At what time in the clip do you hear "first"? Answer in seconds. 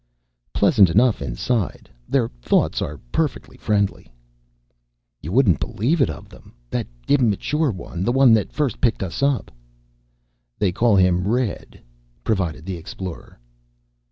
8.51-8.81